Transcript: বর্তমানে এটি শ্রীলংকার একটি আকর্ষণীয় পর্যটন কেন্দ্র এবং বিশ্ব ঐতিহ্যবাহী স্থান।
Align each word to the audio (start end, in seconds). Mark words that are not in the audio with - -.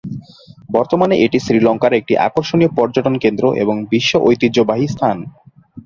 বর্তমানে 0.69 1.15
এটি 1.17 1.37
শ্রীলংকার 1.39 1.93
একটি 1.93 2.13
আকর্ষণীয় 2.27 2.71
পর্যটন 2.77 3.15
কেন্দ্র 3.23 3.43
এবং 3.63 3.75
বিশ্ব 3.91 4.11
ঐতিহ্যবাহী 4.27 4.85
স্থান। 4.87 5.17